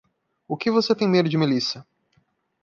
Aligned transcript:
O 0.47 0.57
que 0.57 0.71
você 0.71 0.95
tem 0.95 1.07
medo 1.07 1.29
de 1.29 1.37
Melissa? 1.37 1.85